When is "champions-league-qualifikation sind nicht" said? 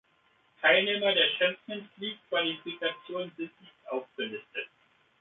1.37-3.87